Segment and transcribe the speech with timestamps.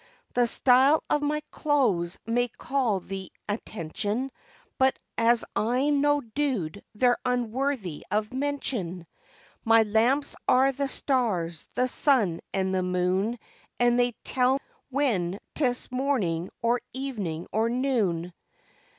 [0.33, 4.31] The style of my clothes may call the attention,
[4.79, 9.05] But as I'm no dude they're unworthy of mention.
[9.63, 13.37] My lamps are the stars, the sun and the moon,
[13.79, 14.57] And they tell
[14.89, 18.33] when 'tis morning or evening or noon.